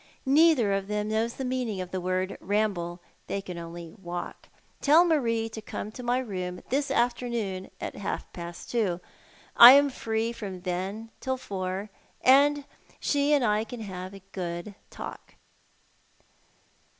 [0.25, 3.01] Neither of them knows the meaning of the word ramble.
[3.29, 4.49] Tliey can only walk.
[4.81, 8.99] Tell Marie to corao to my room this afternoon at half past two.
[9.55, 11.91] I am free from then till four,
[12.23, 12.65] and
[12.99, 15.35] she and I can have a good talk."